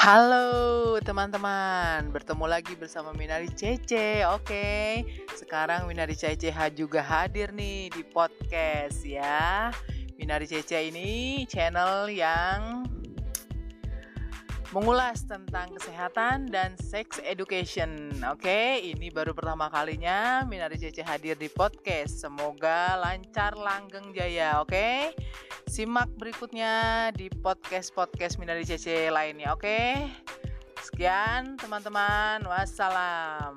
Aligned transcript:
Halo 0.00 0.96
teman-teman, 1.04 2.08
bertemu 2.08 2.48
lagi 2.48 2.72
bersama 2.72 3.12
Minari 3.12 3.52
Cece. 3.52 4.24
Oke, 4.32 5.04
sekarang 5.36 5.84
Minari 5.84 6.16
Cece 6.16 6.48
juga 6.72 7.04
hadir 7.04 7.52
nih 7.52 7.92
di 7.92 8.00
podcast 8.08 9.04
ya. 9.04 9.68
Minari 10.16 10.48
Cece 10.48 10.88
ini 10.88 11.44
channel 11.44 12.08
yang 12.08 12.88
mengulas 14.72 15.28
tentang 15.28 15.68
kesehatan 15.76 16.48
dan 16.48 16.80
sex 16.80 17.20
education. 17.20 18.08
Oke, 18.24 18.80
ini 18.80 19.12
baru 19.12 19.36
pertama 19.36 19.68
kalinya 19.68 20.48
Minari 20.48 20.80
Cece 20.80 21.04
hadir 21.04 21.36
di 21.36 21.52
podcast. 21.52 22.24
Semoga 22.24 22.96
lancar 22.96 23.52
langgeng 23.52 24.16
jaya. 24.16 24.64
Oke, 24.64 25.12
simak 25.70 26.10
berikutnya 26.18 27.08
di 27.14 27.30
podcast-podcast 27.30 28.42
Minari 28.42 28.66
Cece 28.66 29.06
lainnya. 29.06 29.54
Oke, 29.54 29.94
sekian 30.82 31.54
teman-teman. 31.62 32.42
Wassalam. 32.42 33.54